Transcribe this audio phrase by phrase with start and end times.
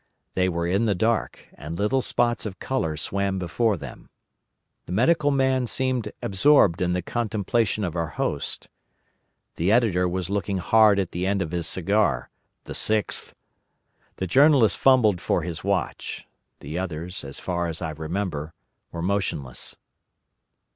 [0.33, 4.09] They were in the dark, and little spots of colour swam before them.
[4.87, 8.67] The Medical Man seemed absorbed in the contemplation of our host.
[9.57, 13.35] The Editor was looking hard at the end of his cigar—the sixth.
[14.15, 16.25] The Journalist fumbled for his watch.
[16.61, 18.55] The others, as far as I remember,
[18.91, 19.75] were motionless.